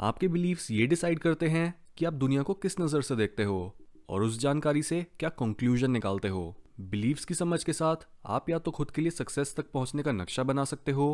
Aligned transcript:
आपके 0.00 0.28
बिलीव्स 0.28 0.70
ये 0.70 0.86
डिसाइड 0.86 1.18
करते 1.18 1.48
हैं 1.48 1.74
कि 1.98 2.04
आप 2.04 2.12
दुनिया 2.12 2.42
को 2.42 2.54
किस 2.54 2.78
नज़र 2.80 3.02
से 3.02 3.16
देखते 3.16 3.44
हो 3.44 3.74
और 4.08 4.22
उस 4.22 4.38
जानकारी 4.38 4.82
से 4.82 5.06
क्या 5.20 5.28
कंक्लूजन 5.28 5.90
निकालते 5.90 6.28
हो। 6.28 6.56
बिलीव्स 6.80 7.24
की 7.24 7.34
समझ 7.34 7.62
के 7.64 7.72
साथ 7.72 8.06
आप 8.26 8.48
या 8.50 8.58
तो 8.58 8.70
खुद 8.70 8.90
के 8.90 9.02
लिए 9.02 9.10
सक्सेस 9.10 9.54
तक 9.56 9.70
पहुँचने 9.70 10.02
का 10.02 10.12
नक्शा 10.12 10.42
बना 10.42 10.64
सकते 10.64 10.92
हो 10.92 11.08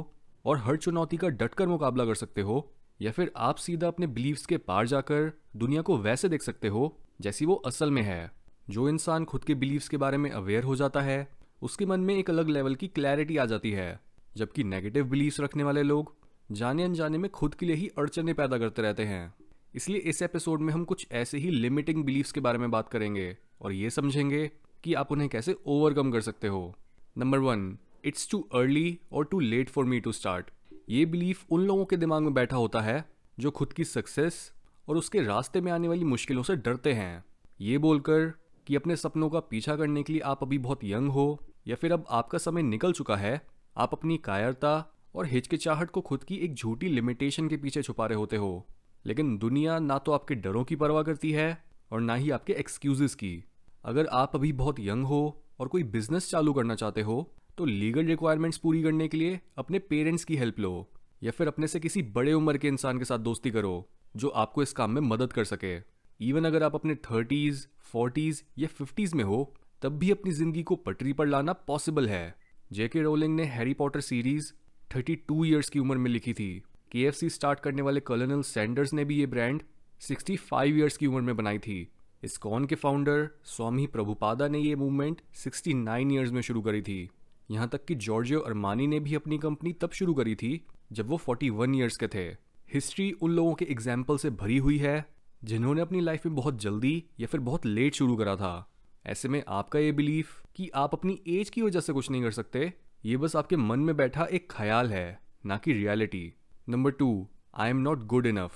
और 0.45 0.59
हर 0.59 0.77
चुनौती 0.77 1.17
का 1.17 1.29
डटकर 1.29 1.67
मुकाबला 1.67 2.05
कर 2.05 2.15
सकते 2.15 2.41
हो, 2.41 2.73
या 3.01 3.13
फिर 3.13 3.33
आप 3.37 3.57
सीधा 3.57 3.89
अपने 3.89 4.07
बिलीव्स 4.07 4.47
के 4.47 4.57
पार 4.57 4.87
जाकर 4.87 5.33
दुनिया 5.57 5.83
को 5.83 5.97
वैसे 5.99 6.29
देख 6.29 6.43
सकते 6.43 6.69
हो 6.69 6.97
जैसी 7.21 7.47
वो 7.47 7.55
असल 7.67 7.91
में 7.91 8.03
है। 8.03 8.31
जो 8.71 8.89
इंसान 8.89 9.25
खुद 9.25 9.45
के 9.45 9.55
बिलीव्स 9.55 9.89
के 9.89 9.97
बारे 9.97 10.17
में 10.17 10.31
अवेयर 10.31 10.65
हो 10.65 10.77
जाता 10.77 11.01
है, 11.01 11.29
उसके 11.63 11.87
मन 11.87 12.01
में 12.01 12.15
एक 12.17 12.31
अलग 12.31 12.49
लेवल 12.49 12.75
की 12.75 12.89
क्लैरिटी 12.89 13.37
आ 13.37 13.45
जाती 13.45 13.71
है, 13.71 14.01
जबकि 14.37 14.65
नेगेटिव 14.65 15.05
बिलीव्स 15.05 15.41
रखने 15.41 15.65
वाले 15.65 15.83
लोग 15.83 16.15
जाने 16.53 16.85
अनजाने 16.85 17.19
में 17.19 17.31
खुद 17.31 17.55
के 17.55 17.67
लिए 17.67 17.77
ही 17.77 17.89
अड़चने 17.99 18.33
पैदा 18.33 18.59
करते 18.59 18.83
रहते 18.83 19.05
हैं। 19.05 19.35
इसलिए 19.75 19.99
इस 20.01 20.23
एपिसोड 20.23 20.61
में 20.61 20.73
हम 20.73 20.85
कुछ 20.85 21.07
ऐसे 21.13 21.39
ही 21.39 21.51
लिमिटिंग 21.51 22.05
बिलीव्स 22.05 22.33
के 22.33 22.41
बारे 22.41 22.59
में 22.59 22.71
बात 22.71 22.89
करेंगे 22.89 23.37
और 23.63 23.73
ये 23.73 23.91
समझेंगे 23.91 24.51
कि 24.85 24.95
आप 24.95 25.13
उन्हें 25.13 25.29
कैसे 25.31 25.57
ओवरकम 25.67 26.11
कर 26.11 26.21
सकते 26.21 26.49
हो। 26.49 26.75
Number 27.19 27.39
one 27.39 27.79
it's 28.05 28.31
too 28.31 28.41
early 28.55 28.99
और 29.13 29.25
too 29.25 29.41
late 29.41 29.69
for 29.69 29.85
me 29.85 30.01
to 30.01 30.13
start 30.13 30.51
ये 30.89 31.07
बिलीफ 31.07 31.45
उन 31.51 31.61
लोगों 31.61 31.85
के 31.85 31.97
दिमाग 31.97 32.23
में 32.23 32.35
बैठा 32.35 32.57
होता 32.57 32.81
है 32.81 33.05
जो 33.39 33.51
खुद 33.51 33.73
की 33.73 33.85
सक्सेस 33.85 34.53
और 34.89 34.97
उसके 34.97 35.23
रास्ते 35.23 35.61
में 35.61 35.73
आने 35.73 35.89
वाली 35.89 36.05
मुश्किलों 36.05 36.43
से 36.43 36.57
डरते 36.57 36.93
हैं। 36.93 37.25
ये 37.61 37.79
बोलकर 37.79 38.33
कि 38.67 38.77
अपने 38.77 38.97
सपनों 38.97 39.31
का 39.31 39.41
पीछा 39.41 39.77
करने 39.77 40.03
के 40.03 40.13
लिए 40.13 40.23
आप 40.23 40.43
अभी 40.43 40.59
बहुत 40.59 40.85
यंग 40.85 41.09
हो 41.09 41.41
या 41.69 41.77
फिर 41.77 41.93
अब 41.93 42.05
आपका 42.11 42.39
समय 42.39 42.63
निकल 42.63 42.93
चुका 42.93 43.17
है, 43.17 43.41
आप 43.77 43.93
अपनी 43.93 44.17
कायरता 44.17 44.93
और 45.17 45.27
हिचकिचाहट 45.27 45.91
को 45.91 46.01
खुद 46.01 46.25
की 46.25 46.37
एक 46.37 46.55
झूठी 46.55 46.89
लिमिटेशन 46.89 47.49
के 47.49 47.57
पीछे 47.57 47.83
छुपा 47.83 48.07
रहे 48.07 48.19
होते 48.19 48.37
हो। 48.37 48.67
लेकिन 49.05 49.37
दुनिया 49.39 49.79
ना 49.79 49.99
तो 49.99 50.13
आपके 50.13 50.35
डरों 50.37 50.65
की 50.65 50.77
परवाह 50.77 51.03
करती 51.03 51.31
है 51.33 51.47
और 51.91 52.01
ना 52.01 52.15
ही 52.15 52.31
आपके 52.31 52.53
एक्सक्यूजेस 52.55 53.15
की। 53.15 53.43
अगर 53.85 54.07
आप 54.13 54.35
अभी 54.35 54.53
बहुत 54.55 54.81
यंग 54.81 55.07
हो 55.07 55.43
और 55.61 55.69
कोई 55.69 55.83
बिज़नेस 55.87 56.31
चालू 56.31 56.53
करना 56.53 56.75
चाहते 56.75 57.03
हो 57.03 57.33
तो 57.59 57.65
लीगल 57.65 58.07
रिक्वायरमेंट्स 58.07 58.59
पूरी 58.59 58.83
करने 58.83 59.07
के 59.09 59.17
लिए 59.17 59.39
अपने 59.59 59.79
पेरेंट्स 59.81 60.25
की 60.25 60.37
हेल्प 60.37 60.59
लो, 60.59 60.89
या 61.23 61.31
फिर 61.31 61.49
अपने 61.49 61.67
से 61.67 61.81
किसी 61.81 62.03
बड़े 62.11 62.33
उम्र 62.33 62.59
के 62.59 62.69
इंसान 62.69 62.99
के 62.99 63.05
साथ 63.05 63.19
दोस्ती 63.19 63.51
करो, 63.51 63.89
जो 64.17 64.29
आपको 64.29 64.63
इस 64.63 64.73
काम 64.73 64.91
में 64.91 65.01
मदद 65.03 65.33
कर 65.33 65.45
सके। 65.45 65.75
इवन 66.21 66.45
अगर 66.45 66.63
आप 66.63 66.75
अपने 66.75 66.95
थर्टीज 67.03 67.67
फोर्टीज 67.85 68.43
या 68.59 68.69
फिफ्टीज 68.69 69.15
में 69.15 69.25
हो, 69.25 69.55
तब 69.83 69.99
भी 69.99 70.11
अपनी 70.11 70.33
ज़िंदगी 70.33 70.63
को 70.63 70.77
पटरी 70.77 71.13
पर 71.13 71.27
लाना 71.27 71.53
पॉसिबल 71.67 72.09
है। 72.09 72.35
जेके 72.71 73.03
रोलिंग 73.03 73.35
ने 73.37 73.45
हैरी 73.47 73.75
पॉटर 73.75 74.01
सीरीज़ 74.03 74.53
32 74.91 75.45
ईयर्स 75.45 75.69
की 75.69 75.79
उम्र 75.79 75.97
में 75.97 76.11
लिखी 76.11 76.33
थी। 76.35 76.63
के 76.93 77.03
एफ़ 77.03 77.15
सी 77.15 77.31
स्टार्ट 77.31 77.61
करने 77.61 77.83
वाले 77.83 78.01
कर्नल 78.01 78.43
सैंडर्स 78.43 78.93
ने 78.93 79.05
भी 79.05 79.19
ये 79.19 79.27
ब्रांड 79.27 79.63
65 80.01 80.67
ईयर्स 80.67 80.97
की 80.97 81.07
उम्र 81.07 81.21
में 81.21 81.37
बनाई 81.37 81.59
थी। 81.59 81.89
इस्कॉन 82.25 82.65
के 82.65 82.75
फाउंडर 82.75 83.29
स्वामी 83.45 83.87
प्रभुपादा 83.87 84.49
ने 84.49 84.59
ये 84.59 84.75
मूवमेंट 84.75 85.21
69 85.35 86.13
ईयर्स 86.13 86.31
में 86.31 86.41
शुरू 86.41 86.63
करी 86.63 86.83
थी। 86.83 87.09
यहाँ 87.51 87.69
तक 87.69 87.85
कि 87.85 87.95
जॉर्जियो 87.95 88.41
अरमानी 88.41 88.87
ने 88.87 89.01
भी 89.01 89.15
अपनी 89.15 89.39
कंपनी 89.39 89.73
तब 89.73 89.91
शुरू 89.91 90.15
करी 90.15 90.35
थी, 90.35 90.61
जब 90.93 91.09
वो 91.09 91.19
41 91.19 91.75
ईयर्स 91.75 91.97
के 91.97 92.09
थे। 92.09 92.27
हिस्ट्री 92.75 93.13
उन 93.13 93.31
लोगों 93.31 93.55
के 93.55 93.65
एग्ज़ाम्पल 93.65 94.17
से 94.17 94.31
भरी 94.31 94.57
हुई 94.57 94.79
है, 94.79 95.07
जिन्होंने 95.45 95.81
अपनी 95.81 96.01
लाइफ 96.01 96.27
में 96.27 96.35
बहुत 96.35 96.61
जल्दी 96.61 97.05
या 97.21 97.27
फिर 97.27 97.41
बहुत 97.41 97.67
लेट 97.67 97.95
शुरू 97.95 98.17
करा 98.17 98.37
था। 98.37 98.73
ऐसे 99.07 99.29
में 99.29 99.43
आपका 99.49 99.79
ये 99.79 99.93
बिलीफ 99.93 100.43
कि 100.57 100.71
आप 100.75 100.95
अपनी 100.95 101.21
एज 101.29 101.51
की 101.51 101.63
वजह 101.63 101.81
से 101.81 101.93
कुछ 101.93 102.11
नहीं 102.11 102.23
कर 102.23 102.31
सकते? 102.31 102.73
ये 103.05 103.17
बस 103.17 103.35
आपके 103.37 103.57
मन 103.57 103.79
में 103.79 103.97
बैठा 103.97 104.25
एक 104.25 104.51
ख्याल 104.53 104.91
है, 104.93 105.19
ना 105.47 105.57
कि 105.57 105.73
reality 105.73 106.33
number 106.69 106.91
two 106.91 107.29
I 107.55 107.71
am 107.71 107.77
not 107.77 108.07
good 108.07 108.27
enough 108.27 108.53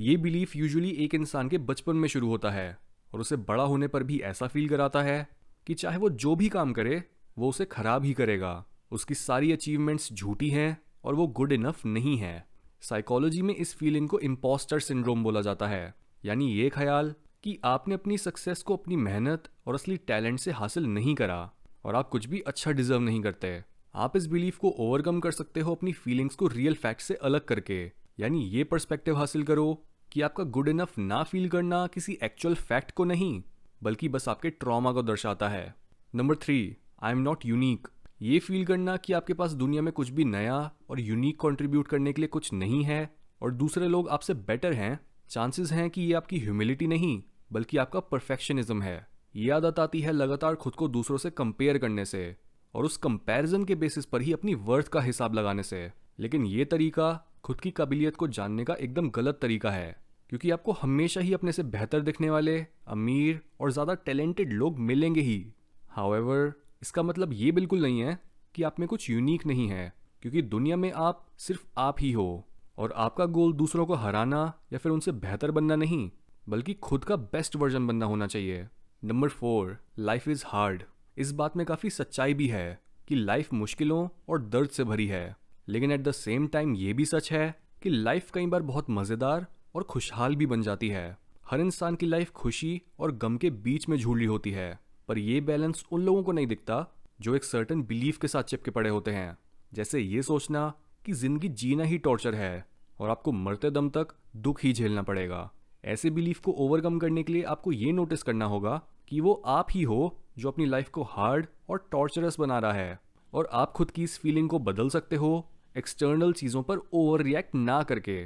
ये 0.00 0.16
बिलीफ 0.16 0.54
यूजुअली 0.56 0.90
एक 1.04 1.14
इंसान 1.14 1.48
के 1.48 1.58
बचपन 1.58 1.96
में 1.96 2.08
शुरू 2.08 2.28
होता 2.28 2.50
है 2.50 2.78
और 3.12 3.20
उसे 3.20 3.36
बड़ा 3.36 3.62
होने 3.62 3.88
पर 3.88 4.02
भी 4.02 4.18
ऐसा 4.20 4.46
फील 4.46 4.68
कराता 4.68 5.02
है 5.02 5.26
कि 5.66 5.74
चाहे 5.74 5.98
वो 5.98 6.10
जो 6.10 6.34
भी 6.36 6.48
काम 6.48 6.72
करे, 6.72 7.02
वो 7.38 7.48
उसे 7.48 7.64
खराब 7.64 8.04
ही 8.04 8.12
करेगा। 8.12 8.64
उसकी 8.90 9.14
सारी 9.14 9.52
अचीवमेंट्स 9.52 10.12
झूठी 10.12 10.50
हैं 10.50 10.76
और 11.04 11.14
वो 11.14 11.26
गुड 11.26 11.52
इनफ 11.52 11.84
नहीं 11.86 12.16
है। 12.18 12.46
साइकोलॉजी 12.82 13.42
में 13.42 13.54
इस 13.54 13.74
फीलिंग 13.74 14.08
को 14.08 14.18
इम्पोस्टर 14.18 14.80
सिंड्रोम 14.80 15.22
बोला 15.22 15.40
जाता 15.40 15.66
है। 15.66 15.94
यानी 16.24 16.52
ये 16.52 16.68
ख्याल 16.68 17.14
कि 17.42 17.58
आपने 17.64 17.94
अपनी 17.94 18.18
सक्सेस 18.18 18.62
को 18.62 18.76
अपनी 18.76 18.96
मेहनत 18.96 19.48
और 19.66 19.74
असली 19.74 19.96
टैलेंट 19.96 20.38
से 20.40 20.50
हासिल 20.50 20.86
नहीं 20.86 21.14
करा 21.14 21.50
और 21.84 21.94
आप 21.94 22.08
कुछ 22.08 22.26
भी 22.26 22.40
अच्छा 22.40 22.70
डिजर्व 22.70 23.00
नहीं 23.00 23.20
करते। 23.22 23.58
आप 23.94 24.16
इस 24.16 24.26
बिलीफ 24.26 24.58
को 24.58 24.70
ओवरकम 24.70 25.20
कर 25.20 25.30
सकते 25.30 25.60
हो 25.60 25.74
अपनी 25.74 25.92
फीलिंग्स 25.92 26.34
को 26.34 26.46
रियल 26.46 26.74
फैक्ट 26.74 27.00
से 27.00 27.14
अलग 27.14 27.44
करके। 27.44 27.80
यानी 28.20 28.42
ये 28.44 28.64
परस्पेक्टिव 28.64 29.16
हासिल 29.16 29.42
करो 29.42 29.82
कि 30.12 30.20
आपका 30.20 30.44
गुड 30.46 30.68
इनफ 30.68 30.98
ना 30.98 31.22
फील 31.22 31.48
करना 31.48 31.86
किसी 31.86 32.18
एक्चुअल 32.22 32.54
फैक्ट 32.54 32.90
को 32.90 33.04
नहीं, 33.04 33.42
बल्कि 33.82 34.08
बस 34.08 34.28
आपके 34.28 34.50
ट्रॉमा 34.50 34.92
को 34.92 35.02
दर्शाता 35.02 35.48
है। 35.48 35.74
Number 36.14 36.36
three 36.36 36.76
I 37.02 37.12
am 37.12 37.18
not 37.18 37.46
unique 37.46 37.88
ये 38.22 38.38
फील 38.38 38.64
करना 38.66 38.96
कि 38.96 39.12
आपके 39.12 39.34
पास 39.34 39.52
दुनिया 39.52 39.82
में 39.82 39.92
कुछ 39.92 40.10
भी 40.10 40.24
नया 40.24 40.58
और 40.90 41.00
यूनिक 41.00 41.40
कंट्रीब्यूट 41.40 41.88
करने 41.88 42.12
के 42.12 42.20
लिए 42.20 42.28
कुछ 42.28 42.52
नहीं 42.52 42.82
है 42.84 43.08
और 43.42 43.52
दूसरे 43.52 43.88
लोग 43.88 44.08
आपसे 44.08 44.34
बेटर 44.34 44.72
हैं 44.72 44.98
चांसेस 45.30 45.72
हैं 45.72 45.88
कि 45.90 46.02
ये 46.02 46.12
आपकी 46.12 46.38
ह्यूमिलिटी 46.38 46.86
नहीं, 46.86 47.22
बल्कि 47.52 47.76
आपका 47.76 48.00
परफेक्शनिज्म 48.00 48.82
है। 48.82 49.06
ये 49.36 49.50
आदत 49.50 49.78
आती 49.78 50.00
है 50.00 50.12
लगातार 50.12 50.54
खुद 50.54 50.74
को 50.74 50.88
दूसरों 50.88 51.18
से 51.18 51.30
कंपेयर 51.30 51.78
करने 51.78 52.04
से। 52.04 52.36
और 52.74 52.84
उस 52.84 52.96
कंपैरिजन 52.96 53.64
के 53.64 53.74
बेसिस 53.74 54.04
पर 54.04 54.22
ही 54.22 54.32
अपनी 54.32 54.54
वर्थ 54.56 54.88
का 54.88 55.00
हिसाब 55.00 55.34
लगाने 55.34 55.62
से। 55.62 55.90
लेकिन 56.20 56.44
ये 56.46 56.64
तरीका 56.66 57.12
खुद 57.44 57.60
की 57.60 57.70
काबिलियत 57.70 58.16
को 58.16 58.28
जानने 58.28 58.64
का 58.64 58.74
एकदम 58.74 59.08
गलत 59.10 59.38
तरीका 59.42 59.70
है, 59.70 59.96
क्योंकि 60.30 60.50
आपको 60.50 60.72
हमेशा 60.72 61.20
ही 61.20 61.32
अपने 61.34 61.52
से 61.52 61.62
बेहतर 61.64 62.00
दिखने 62.00 62.30
वाले, 62.30 62.58
अमीर 62.88 63.40
और 63.60 63.72
ज़्यादा 63.72 63.94
टैलेंटेड 63.96 64.52
लोग 64.52 64.78
मिलेंगे 64.80 65.20
ही। 65.20 65.44
हाउएवर 65.90 66.52
इसका 66.82 67.02
मतलब 67.02 67.32
ये 67.32 67.52
बिल्कुल 67.52 67.82
नहीं 67.82 68.00
है 68.00 68.18
कि 68.54 68.62
आप 68.62 68.78
में 68.80 68.88
कुछ 68.88 69.08
यूनिक 69.10 69.46
नहीं 69.46 69.68
है, 69.68 69.92
क्योंकि 70.22 70.42
दुनिया 70.42 70.76
में 70.76 70.90
आप 70.92 71.26
सिर्फ़ 71.38 71.64
आप 71.78 72.00
ही 72.00 72.12
हो, 72.12 72.44
और 72.78 72.92
आपका 72.96 73.26
गोल 73.28 73.52
दूसरों 73.52 73.86
को 73.86 73.94
हराना 73.94 74.52
या 74.72 74.78
फिर 74.78 74.92
उनसे 74.92 75.12
बेहतर 75.14 75.50
बनना 75.50 75.76
नहीं, 75.76 76.10
बल्कि 76.48 76.74
खुद 76.74 77.04
का 77.04 77.16
बेस्ट 77.16 77.56
वर्जन 77.56 77.86
बनना 77.86 78.06
होना 78.06 78.26
चाहिए। 78.26 78.66
Number 79.02 79.28
four 79.30 79.76
life 79.98 80.28
is 80.28 80.44
hard 80.46 80.82
इस 81.16 81.32
बात 81.32 81.56
में 81.56 81.64
काफ़ी 81.66 81.90
सच्चाई 81.90 82.34
भी 82.34 82.46
है 82.48 82.80
कि 83.08 83.14
लाइफ 83.14 83.52
मुश्किलों 83.52 84.08
और 84.28 84.42
दर्द 84.42 84.70
से 84.70 84.84
भरी 84.84 85.06
है। 85.06 85.36
लेकिन 85.68 85.92
एट 85.92 86.00
द 86.00 86.12
सेम 86.12 86.46
टाइम 86.48 86.74
ये 86.74 86.92
भी 86.92 87.04
सच 87.04 87.32
है 87.32 87.54
कि 87.82 87.90
लाइफ 87.90 88.30
कई 88.30 88.46
बार 88.46 88.62
बहुत 88.62 88.90
मज़ेदार 88.90 89.46
और 89.74 89.82
खुशहाल 89.82 90.36
भी 90.36 90.46
बन 90.46 90.62
जाती 90.62 90.88
है। 90.88 91.16
हर 91.50 91.60
इंसान 91.60 91.94
की 91.94 92.06
लाइफ 92.06 92.30
खुशी 92.32 92.80
और 92.98 93.12
गम 93.12 93.36
के 93.36 93.50
बीच 93.50 93.88
में 93.88 93.96
झूली 93.96 94.24
होती 94.24 94.50
है, 94.50 94.78
पर 95.08 95.18
ये 95.18 95.40
बैलेंस 95.40 95.84
उन 95.92 96.02
लोगों 96.02 96.22
को 96.22 96.32
नहीं 96.32 96.46
दिखता 96.46 96.86
जो 97.20 97.34
एक 97.34 97.44
सर्टन 97.44 97.82
बिलीफ 97.82 98.18
के 98.18 98.28
साथ 98.28 98.42
चिपके 98.42 98.70
पड़े 98.70 98.90
होते 98.90 99.10
हैं। 99.10 99.36
जैसे 99.74 100.00
ये 100.00 100.22
सोचना 100.22 100.72
कि 101.06 101.12
ज़िंदगी 101.12 101.48
जीना 101.48 101.84
ही 101.84 101.98
टॉर्चर 101.98 102.34
है 102.34 102.64
और 102.98 103.10
आपको 103.10 103.32
मरते 103.32 103.70
दम 103.70 103.88
तक 103.90 104.14
दुख 104.36 104.62
ही 104.64 104.72
झेलना 104.72 105.02
पड़ेगा। 105.02 105.50
ऐसे 105.84 106.10
बिलीफ 106.10 106.40
को 106.40 106.52
ओवरकम 106.52 106.98
करने 106.98 107.22
के 107.22 107.32
लिए 107.32 107.42
आपको 107.42 107.72
ये 107.72 107.92
नोटिस 107.92 108.22
करना 108.22 108.44
होगा 108.44 108.80
कि 109.08 109.20
वो 109.20 109.32
आप 109.46 109.66
ही 109.70 109.82
हो 109.82 110.16
जो 110.40 110.48
अपनी 110.48 110.66
लाइफ 110.66 110.88
को 110.88 111.02
हार्ड 111.02 111.46
और 111.68 111.86
टॉर्चरस 111.92 112.38
बना 112.40 112.58
रहा 112.58 112.72
है। 112.72 112.98
और 113.32 113.48
आप 113.52 113.72
खुद 113.72 113.90
की 113.90 114.02
इस 114.02 114.18
फीलिंग 114.18 114.48
को 114.48 114.58
बदल 114.58 114.88
सकते 114.88 115.16
हो 115.16 115.48
एक्सटर्नल 115.78 116.32
चीज़ों 116.32 116.62
पर 116.62 116.78
ओवर 116.92 117.22
रिएक्ट 117.22 117.54
ना 117.54 117.82
करके। 117.82 118.24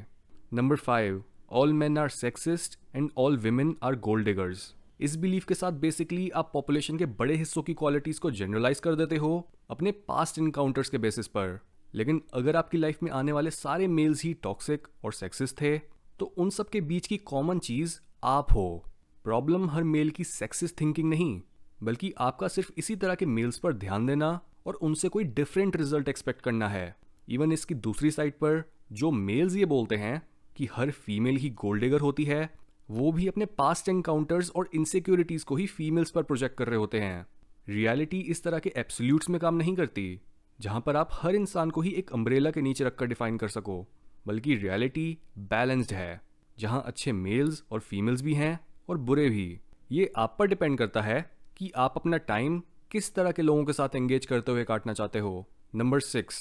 Number 0.52 0.76
five 0.76 1.24
all 1.50 1.72
men 1.72 1.98
are 1.98 2.08
sexist 2.08 2.78
and 2.96 3.10
all 3.18 3.36
women 3.38 3.76
are 3.82 3.96
gold 3.96 4.24
diggers 4.24 4.74
इस 5.00 5.16
बिलीफ 5.16 5.44
के 5.44 5.54
साथ 5.54 5.72
बेसिकली 5.72 6.28
आप 6.30 6.50
पॉपुलेशन 6.52 6.98
के 6.98 7.06
बड़े 7.06 7.34
हिस्सों 7.36 7.62
की 7.62 7.74
क्वालिटीज 7.74 8.18
को 8.18 8.30
जनरलाइज 8.30 8.80
कर 8.80 8.94
देते 8.94 9.16
हो 9.16 9.32
अपने 9.70 9.92
पास्ट 10.08 10.38
इनकाउंटर्स 10.38 10.88
के 10.88 10.98
बेसिस 10.98 11.26
पर। 11.26 11.58
लेकिन 11.94 12.22
अगर 12.34 12.56
आपकी 12.56 12.78
लाइफ 12.78 13.02
में 13.02 13.10
आने 13.10 13.32
वाले 13.32 13.50
सारे 13.50 13.88
मेल्स 13.88 14.22
ही 14.22 14.32
टॉक्सिक 14.34 14.88
और 15.04 15.12
सेक्सिस्ट 15.12 15.60
थे 15.60 15.78
तो 16.18 16.26
उन 16.26 16.50
सब 16.50 16.68
के 16.68 16.80
बीच 16.80 17.06
की 17.06 17.16
कॉमन 17.16 17.58
चीज़ 17.58 17.98
आप 18.24 18.52
हो। 18.52 18.84
प्रॉब्लम 19.24 19.68
हर 19.70 19.84
मेल 19.84 20.10
की 20.10 20.24
सेक्सिस्ट 20.24 20.80
थिंकिंग 20.80 21.10
नहीं। 21.10 21.40
बल्कि 21.82 22.12
आपका 22.18 22.48
सिर्फ़ 22.48 22.72
इसी 22.76 22.96
तरह 22.96 23.14
के 23.14 23.26
मेल्स 23.26 23.58
पर 23.58 23.72
ध्यान 23.72 24.06
देना 24.06 24.40
और 24.66 24.74
उनसे 24.74 25.08
कोई 25.08 25.24
डिफरेंट 25.24 25.76
रिज़ल्ट 25.76 26.08
एक्सपेक्ट 26.08 26.42
करना 26.42 26.68
है। 26.68 26.96
इवन 27.28 27.52
इसकी 27.52 27.74
दूसरी 27.74 28.10
साइड 28.10 28.34
पर 28.34 28.62
जो 28.92 29.10
मेल्स 29.10 29.56
ये 29.56 29.64
बोलते 29.64 29.96
हैं 29.96 30.20
कि 30.56 30.68
हर 30.74 30.90
फीमेल 30.90 31.36
ही 31.36 31.50
गोल्डेगर 31.50 32.00
होती 32.00 32.24
है, 32.24 32.50
वो 32.88 33.12
भी 33.12 33.26
अपने 33.28 33.46
पास्ट 33.46 33.88
एनकाउंटर्स 33.88 34.50
और 34.50 34.68
इनसिक्योरिटीज 34.74 35.44
को 35.44 35.56
ही 35.56 35.66
फीमेल्स 35.66 36.10
पर 36.10 36.22
प्रोजेक्ट 36.22 36.56
कर 36.58 36.68
रहे 36.68 36.78
होते 36.78 37.00
हैं। 37.00 37.26
रियलिटी 37.68 38.18
इस 38.20 38.42
तरह 38.42 38.58
के 38.58 38.72
एब्सोल्यूट्स 38.76 39.30
में 39.30 39.40
काम 39.40 39.54
नहीं 39.54 39.74
करती, 39.76 40.20
जहाँ 40.58 40.80
पर 40.80 40.96
आप 40.96 41.10
हर 41.12 41.34
इंसान 41.34 41.70
को 41.70 41.80
ही 41.80 41.90
एक 41.90 42.12
अम्ब्रेला 42.12 42.50
के 42.50 42.62
नीचे 42.62 42.84
रखकर 42.84 43.06
डिफाइन 43.06 43.36
कर 43.36 43.48
सको, 43.48 43.86
बल्कि 44.26 44.54
रियलिटी 44.56 45.18
बैलेंस्ड 45.38 45.92
है, 45.92 46.20
जहाँ 46.58 46.82
अच्छे 46.86 47.12
मेल्स 47.12 47.62
और 47.72 47.80
फीमेल्स 47.80 48.22
भी 48.22 48.34
हैं 48.34 48.58
और 48.88 48.98
बुरे 48.98 49.28
भी। 49.30 49.60
ये 49.92 50.12
आप 50.16 50.36
पर 50.38 50.46
डिपेंड 50.46 50.78
करता 50.78 51.02
है 51.02 51.33
कि 51.56 51.70
आप 51.76 51.94
अपना 51.96 52.16
टाइम 52.16 52.58
किस 52.90 53.14
तरह 53.14 53.32
के 53.32 53.42
लोगों 53.42 53.64
के 53.64 53.72
साथ 53.72 53.96
एंगेज 53.96 54.26
करते 54.26 54.52
हुए 54.52 54.64
काटना 54.64 54.92
चाहते 54.92 55.18
हो? 55.18 55.46
Number 55.74 56.00
six 56.00 56.36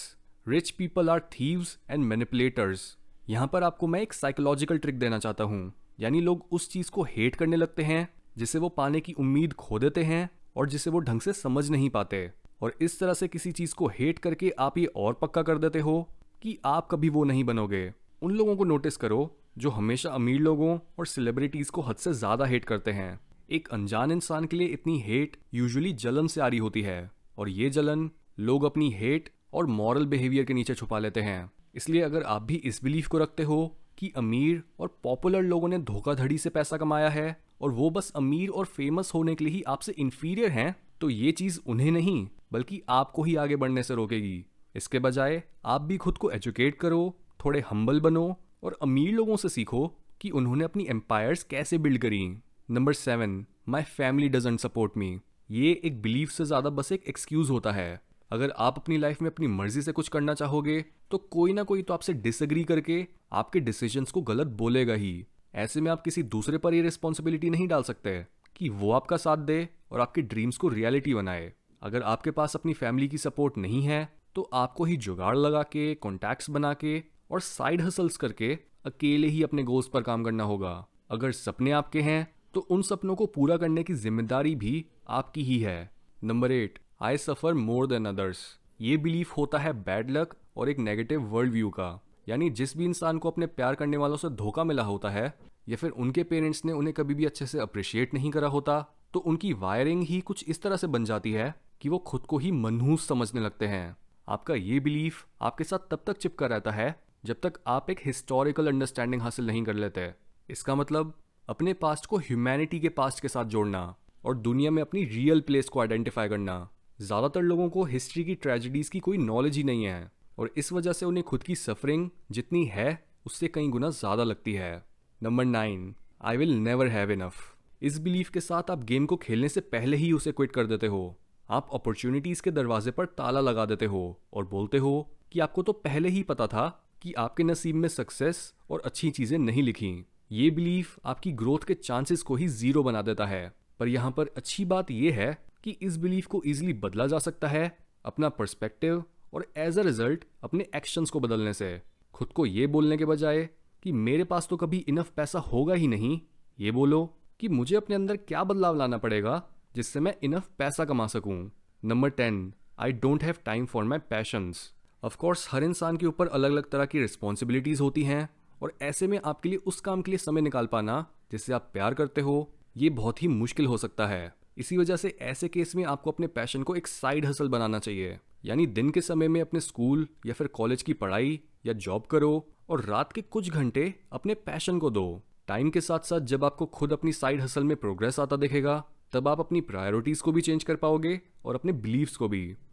rich 0.46 0.70
people 0.72 1.10
are 1.10 1.20
thieves 1.32 1.78
and 1.90 2.04
manipulators 2.06 2.96
यहाँ 3.30 3.48
पर 3.48 3.64
आपको 3.64 3.88
मैं 3.88 4.02
एक 4.02 4.14
साइकोलॉजिकल 4.14 4.78
ट्रिक 4.78 5.00
देना 5.00 5.20
चाहता 5.20 5.44
हूँ। 5.44 5.74
यानी 6.00 6.22
लोग 6.22 6.48
उस 6.52 6.70
चीज़ 6.70 6.90
को 6.92 7.04
हेट 7.04 7.36
करने 7.36 7.56
लगते 7.56 7.84
हैं, 7.84 8.08
जिसे 8.38 8.60
वो 8.60 8.70
पाने 8.70 9.02
की 9.02 9.14
उम्मीद 9.14 9.54
खो 9.54 9.80
देते 9.80 10.04
हैं 10.04 10.30
और 10.58 10.70
जिसे 10.70 10.90
वो 10.90 11.00
ढंग 11.00 11.22
से 11.22 11.34
समझ 11.34 11.70
नहीं 11.70 11.90
पाते। 11.90 12.30
और 12.62 12.74
इस 12.82 13.00
तरह 13.00 13.14
से 13.14 13.28
किसी 13.28 13.52
चीज़ 13.52 13.76
को 13.76 13.88
हेट 13.88 14.20
करके 14.20 14.54
आप 14.60 14.78
ये 14.78 14.86
और 14.86 15.14
पक्का 15.14 15.42
कर 15.42 15.58
देते 15.58 15.80
हो 15.80 16.02
कि 16.42 16.58
आप 16.66 16.88
कभी 16.92 17.10
वो 17.10 17.24
नहीं 17.24 17.44
बनोगे। 17.44 17.92
उन 18.22 18.32
लोगों 18.32 18.56
को 18.56 18.64
नोटिस 18.64 18.98
करो 18.98 19.36
जो 19.58 19.70
हमेशा 19.70 20.10
अमीर 20.10 20.40
लोगों 20.40 20.78
और 21.00 21.06
सेलिब्रिटीज़ 21.06 21.72
को 21.72 21.82
हद 21.82 21.96
से 21.96 22.14
ज़्यादा 22.14 22.46
हेट 22.46 22.66
करते 22.66 22.92
हैं। 22.92 23.20
एक 23.54 23.68
अनजान 23.68 24.12
इंसान 24.12 24.46
के 24.46 24.58
लिए 24.58 24.68
इतनी 24.68 24.98
हेट 25.00 25.36
यूजुअली 25.54 25.92
जलन 25.94 26.28
से 26.28 26.42
आ 26.42 26.48
रही 26.48 26.60
होती 26.60 26.82
है। 26.82 27.12
और 27.38 27.50
ये 27.50 27.70
जलन 27.70 28.10
लोग 28.40 28.64
अपनी 28.64 28.90
हेट 28.92 29.30
और 29.54 29.66
मॉरल 29.66 30.06
बिहेवियर 30.06 30.46
के 30.46 30.54
नीचे 30.54 30.74
छुपा 30.74 31.00
लेते 31.00 31.22
हैं। 31.22 31.52
इसलिए 31.76 32.02
अगर 32.02 32.24
आप 32.24 32.42
भी 32.42 32.56
इस 32.56 32.80
बिलीफ 32.84 33.08
को 33.08 33.18
रखते 33.18 33.44
हो 33.44 33.76
कि 33.98 34.12
अमीर 34.18 34.64
और 34.80 34.98
पॉपुलर 35.04 35.42
लोगों 35.42 35.68
ने 35.68 35.78
धोखाधड़ी 35.80 36.38
से 36.38 36.50
पैसा 36.50 36.78
कमाया 36.78 37.10
है 37.10 37.36
और 37.62 37.72
वो 37.72 37.90
बस 37.90 38.12
अमीर 38.16 38.50
और 38.50 38.66
फ़ेमस 38.66 39.12
होने 39.14 39.36
के 39.36 39.46
लिए 39.46 39.54
ही 39.54 39.62
आपसे 39.68 39.92
इन्फीरियर 39.92 40.52
हैं 40.52 40.76
तो 41.02 41.10
ये 41.10 41.32
चीज़ 41.32 41.60
उन्हें 41.66 41.92
नहीं, 41.92 42.28
बल्कि 42.52 42.82
आपको 42.90 43.24
ही 43.24 43.36
आगे 43.36 43.56
बढ़ने 43.56 43.84
से 43.84 43.96
रोकेगी। 43.96 44.46
इसके 44.76 45.00
बजाय 45.00 45.42
आप 45.66 45.82
भी 45.82 45.98
खुद 45.98 46.18
को 46.18 46.32
एजुकेट 46.32 46.76
करो, 46.76 47.18
थोड़े 47.46 47.64
हम्बल 47.70 48.00
बनो 48.00 48.26
और 48.64 48.78
अमीर 48.82 49.14
लोगों 49.14 49.36
से 49.36 49.50
सीखो 49.50 49.88
कि 50.22 50.30
उन्होंने 50.30 50.64
अपनी 50.64 50.88
एम्पायर्स 50.90 51.44
कैसे 51.44 51.78
बिल्ड 51.78 52.02
करी। 52.02 52.24
Number 52.70 52.94
seven 52.94 53.46
my 53.70 53.84
family 53.86 54.28
doesn't 54.30 54.60
support 54.60 54.92
me 54.98 55.08
ये 55.50 55.72
एक 55.86 56.02
बिलीफ 56.02 56.30
से 56.30 56.46
ज़्यादा 56.46 56.70
बस 56.70 56.92
एक 56.92 57.04
एक्सक्यूज़ 57.08 57.50
होता 57.52 57.72
है। 57.72 58.02
अगर 58.32 58.52
आप 58.58 58.78
अपनी 58.78 58.98
लाइफ 58.98 59.22
में 59.22 59.30
अपनी 59.30 59.48
मर्ज़ी 59.48 59.82
से 59.82 59.92
कुछ 59.92 60.08
करना 60.10 60.34
चाहोगे 60.34 60.80
तो 61.12 61.18
कोई 61.18 61.54
ना 61.54 61.64
कोई 61.64 61.82
तो 61.82 61.94
आपसे 61.94 62.14
डिसएग्री 62.14 62.64
करके 62.64 63.06
आपके 63.34 63.60
डिसीजंस 63.60 64.12
को 64.12 64.22
गलत 64.22 64.48
बोलेगा 64.54 64.94
ही। 64.94 65.26
ऐसे 65.56 65.82
में 65.82 65.90
आप 65.92 66.02
किसी 66.02 66.24
दूसरे 66.26 66.58
पर 66.58 66.74
ये 66.74 66.82
रिस्पॉन्सिबिलिटी 66.82 67.50
नहीं 67.50 67.68
डाल 67.68 67.84
सकते 67.84 68.18
कि 68.56 68.70
वो 68.72 68.92
आपका 68.92 69.18
साथ 69.18 69.38
दे 69.40 69.68
और 69.92 70.02
आपके 70.02 70.22
ड्रीम्स 70.24 70.58
को 70.58 70.68
रियलिटी 70.70 71.14
बनाए। 71.14 71.52
अगर 71.82 72.02
आपके 72.04 72.32
पास 72.32 72.56
अपनी 72.56 72.74
फैमिली 72.74 73.08
की 73.08 73.18
सपोर्ट 73.20 73.58
नहीं 73.58 73.82
है 73.82 74.08
तो 74.36 74.50
आपको 74.54 74.86
ही 74.86 74.96
जुगाड़ 75.00 75.36
लगा 75.38 75.64
के 75.72 75.94
कॉन्टैक्ट्स 75.98 76.50
बना 76.50 76.74
के 76.76 77.02
और 77.32 77.42
साइड 77.42 77.82
हसल्स 77.82 78.18
करके 78.18 78.58
अकेले 78.86 79.28
ही 79.28 79.44
अपने 79.44 79.64
गोल्स 79.64 79.88
पर 79.88 80.02
काम 80.04 80.24
करना 80.24 80.44
होगा। 80.44 80.74
अगर 81.12 81.32
सपने 81.34 81.72
आपके 81.72 82.02
हैं 82.02 82.22
तो 82.54 82.60
उन 82.62 82.82
सपनों 82.82 83.16
को 83.16 83.26
पूरा 83.28 83.58
करने 83.58 83.84
की 83.84 83.94
ज़िम्मेदारी 83.96 84.56
भी 84.56 84.86
आपकी 85.10 85.44
ही 85.44 85.60
है। 85.60 85.92
Number 86.22 86.52
eight 86.52 86.80
I 87.02 87.18
suffer 87.20 87.54
more 87.56 87.88
than 87.88 88.06
others 88.06 88.46
ये 88.82 88.98
बिलीफ 88.98 89.38
होता 89.38 89.58
है 89.58 89.74
बैड 89.84 90.12
लक 90.12 90.36
और 90.58 90.70
एक 90.70 90.80
नेगेटिव 90.80 91.22
वर्ल्ड 91.28 91.52
व्यू 91.54 91.70
का। 91.70 92.00
यानी 92.30 92.50
जिस 92.52 92.76
भी 92.78 92.86
इंसान 92.86 93.18
को 93.18 93.30
अपने 93.30 93.46
प्यार 93.48 93.76
करने 93.76 93.98
वालों 93.98 94.18
से 94.18 94.30
धोखा 94.32 94.64
मिला 94.64 94.84
होता 94.84 95.10
है, 95.10 95.34
या 95.70 95.78
फिर 95.78 95.90
उनके 95.92 96.24
पेरेंट्स 96.24 96.64
ने 96.66 96.72
उन्हें 96.74 96.94
कभी 96.94 97.14
भी 97.14 97.26
अच्छे 97.26 97.46
से 97.46 97.60
अप्रिशिएट 97.60 98.14
नहीं 98.14 98.32
करा 98.32 98.48
होता 98.48 98.80
तो 99.14 99.20
उनकी 99.22 99.52
वायरिंग 99.56 100.04
ही 100.04 100.20
कुछ 100.22 100.44
इस 100.50 100.62
तरह 100.62 100.76
से 100.76 100.88
बन 100.88 101.06
जाती 101.06 101.32
है 101.32 101.54
कि 101.82 101.90
वो 101.90 101.98
खुद 102.02 102.22
को 102.22 102.38
ही 102.38 102.52
मनहूस 102.52 103.08
समझने 103.08 103.42
लगते 103.42 103.68
हैं। 103.68 103.96
आपका 104.28 104.54
ये 104.54 104.80
बिलीफ 104.80 105.26
आपके 105.42 105.64
साथ 105.64 105.90
तब 105.92 106.04
तक 106.08 106.18
चिपका 106.18 106.48
रहता 106.48 106.72
है 106.72 106.96
जब 107.26 107.40
तक 107.44 107.60
आप 107.68 107.90
एक 107.90 108.00
हिस्टोरिकल 108.06 108.68
अंडरस्टैंडिंग 108.68 109.22
हासिल 109.22 109.48
नहीं 109.48 109.64
कर 109.64 109.74
लेते। 109.76 110.12
इसका 110.50 110.76
मतलब 110.76 111.14
अपने 111.48 111.74
पास्ट 111.74 112.06
को 112.06 112.18
ह्यूमैनिटी 112.18 112.80
के 112.80 112.90
पास्ट 112.90 113.20
के 113.20 113.28
साथ 113.28 113.46
जोड़ना 113.46 113.84
और 114.26 114.36
दुनिया 114.38 114.72
में 114.72 114.82
अपनी 114.82 115.04
रियल 115.06 115.42
प्लेस 115.42 115.70
को 115.70 115.80
आइडेंटिफाई 115.82 116.30
करना। 116.30 116.56
ज़्यादातर 117.00 117.42
लोगों 117.42 117.68
को 117.70 117.84
हिस्ट्री 117.86 118.24
की 118.24 118.36
ट्रेजिडीज़ 118.36 118.92
की 118.92 119.00
कोई 119.00 119.18
नॉलेज 119.18 119.58
ही 119.58 119.64
नहीं 119.64 119.84
है 119.84 120.12
और 120.40 120.54
इस 120.58 120.72
वजह 120.74 120.94
से 120.94 121.06
उन्हें 121.06 121.24
खुद 121.24 121.44
की 121.44 121.56
सफरिंग 121.56 122.10
जितनी 122.32 122.64
है, 122.66 123.04
उससे 123.26 123.48
कई 123.48 123.68
गुना 123.68 123.90
ज़्यादा 123.90 124.24
लगती 124.24 124.54
है। 124.54 124.86
Number 125.22 125.46
nine 125.46 125.94
I 126.22 126.38
will 126.38 126.54
never 126.60 126.88
have 126.88 127.12
enough 127.12 127.42
इस 127.82 128.00
बिलीफ 128.00 128.30
के 128.30 128.40
साथ 128.40 128.72
आप 128.72 128.84
गेम 128.84 129.06
को 129.06 129.16
खेलने 129.18 129.50
से 129.50 129.62
पहले 129.62 129.98
ही 129.98 130.12
उसे 130.12 130.32
क्विट 130.32 130.52
कर 130.52 130.66
देते 130.66 130.88
हो। 130.88 131.04
आप 131.50 131.70
अपॉर्चुनिटीज़ 131.74 132.42
के 132.42 132.52
दरवाजे 132.52 132.92
पर 132.92 133.06
ताला 133.18 133.40
लगा 133.40 133.66
देते 133.66 133.86
हो 133.86 134.06
और 134.34 134.46
बोलते 134.46 134.78
हो 134.78 134.96
कि 135.32 135.40
आपको 135.40 135.64
तो 135.64 135.74
पहले 135.74 136.10
ही 136.10 136.24
पता 136.24 136.48
था 136.48 136.68
कि 137.02 137.14
आपके 137.18 137.44
नसीब 137.44 137.76
में 137.76 137.90
सक्सेस 137.90 138.54
और 138.70 138.82
अच्छी 138.86 139.10
चीज़ें 139.12 139.38
नहीं 139.40 139.64
लिखी। 139.64 139.94
ये 140.34 140.50
बिलीफ 140.50 140.96
आपकी 141.06 141.32
ग्रोथ 141.32 141.66
के 141.68 141.74
चांसेस 141.74 142.22
को 142.22 142.36
ही 142.36 142.48
ज़ीरो 142.50 142.82
बना 142.84 143.02
देता 143.02 143.26
है। 143.26 143.52
पर 143.80 143.88
यहाँ 143.88 144.12
पर 144.12 144.30
अच्छी 144.38 144.64
बात 144.66 144.92
यह 144.92 145.16
है 145.16 145.38
कि 145.64 145.72
इस 145.82 145.98
बिलीफ 145.98 146.26
को 146.26 146.42
ईजिली 146.48 146.74
बदला 146.76 147.08
जा 147.08 147.20
सकता 147.20 147.48
है 147.48 147.66
अपना 148.06 148.30
पर्सपेक्टिव 148.30 149.04
और 149.34 149.46
एज 149.58 149.80
अ 149.80 149.82
रिज़ल्ट 149.82 150.24
अपने 150.44 150.66
एक्शंस 150.76 151.10
को 151.10 151.20
बदलने 151.20 151.54
से। 151.54 151.82
खुद 152.14 152.28
को 152.30 152.46
ये 152.46 152.68
बोलने 152.68 152.98
के 152.98 153.06
बजाय 153.06 153.48
कि 153.84 153.92
मेरे 153.92 154.24
पास 154.24 154.48
तो 154.50 154.58
कभी 154.58 154.78
इनफ 154.80 155.12
पैसा 155.16 155.40
होगा 155.42 155.74
ही 155.74 155.88
नहीं, 155.88 156.20
ये 156.60 156.72
बोलो 156.72 157.06
कि 157.40 157.48
मुझे 157.50 157.76
अपने 157.76 157.96
अंदर 157.96 158.18
क्या 158.18 158.44
बदलाव 158.44 158.78
लाना 158.78 158.98
पड़ेगा 158.98 159.42
जिससे 159.76 160.00
मैं 160.00 160.16
इनफ 160.24 160.50
पैसा 160.58 160.86
कमा 160.86 161.08
सकूँ। 161.10 161.52
Number 161.84 162.10
ten 162.12 162.54
I 162.80 162.92
don't 162.94 163.24
have 163.24 163.36
time 163.46 163.66
for 163.66 163.84
my 163.84 164.00
passions 164.10 164.72
of course 165.04 165.48
हर 165.52 165.64
इंसान 165.64 165.98
के 165.98 166.06
ऊपर 166.06 166.28
अलग 166.30 166.52
अलग 166.52 166.70
तरह 166.70 166.86
की 166.86 167.00
रिस्पॉन्सिबिलिटीज़ 167.00 167.82
होती 167.82 168.04
हैं। 168.04 168.30
और 168.62 168.74
ऐसे 168.82 169.08
में 169.08 169.20
आपके 169.26 169.50
लिए 169.50 169.58
उस 169.58 169.82
काम 169.82 170.02
के 170.02 170.12
लिए 170.12 170.18
समय 170.18 170.42
निकाल 170.42 170.66
पाना 170.66 171.06
जिससे 171.32 171.54
आप 171.54 171.70
प्यार 171.74 171.94
करते 171.94 172.22
हो, 172.22 172.54
ये 172.78 172.90
बहुत 172.90 173.24
ही 173.24 173.28
मुश्किल 173.28 173.66
हो 173.66 173.78
सकता 173.78 174.08
है। 174.08 174.36
इसी 174.58 174.78
वजह 174.78 174.96
से 174.96 175.18
ऐसे 175.22 175.48
केस 175.48 175.76
में 175.76 175.84
आपको 175.84 176.12
अपने 176.12 176.28
पैशन 176.28 176.64
को 176.64 176.76
एक 176.76 176.88
साइड 176.88 177.26
हसल 177.26 177.48
बनाना 177.48 177.80
चाहिए। 177.80 178.20
यानी 178.46 178.68
दिन 178.68 178.90
के 178.90 179.02
समय 179.02 179.28
में 179.28 179.42
अपने 179.42 179.60
स्कूल 179.60 180.08
या 180.26 180.34
फिर 180.34 180.48
कॉलेज 180.48 180.82
की 180.82 180.94
पढ़ाई 180.94 181.40
या 181.66 181.74
जॉब 181.74 182.06
करो 182.06 182.48
और 182.70 182.84
रात 182.86 183.14
के 183.14 183.22
कुछ 183.22 183.50
घंटे 183.50 183.94
अपने 184.12 184.34
पैशन 184.34 184.80
को 184.80 184.90
दो। 184.90 185.22
टाइम 185.48 185.70
के 185.70 185.82
साथ 185.82 186.00
साथ 186.00 186.20
जब 186.20 186.46
आपको 186.46 186.66
खुद 186.66 186.94
अपनी 186.94 187.14
साइड 187.14 187.42
हसल 187.42 187.64
में 187.64 187.78
प्रोग्रेस 187.78 188.20
आता 188.20 188.36
दिखेगा, 188.36 188.84
तब 189.14 189.28
आप 189.28 189.40
अपनी 189.40 189.62
प्रायोरिटीज़ 189.62 190.22
को 190.22 190.32
भी 190.32 190.42
चेंज 190.42 190.64
कर 190.64 190.76
पाओगे 190.76 191.22
और 191.46 191.56
अपने 191.56 191.72
बिलीव्स 191.72 192.16
को 192.16 192.28
भी। 192.28 192.56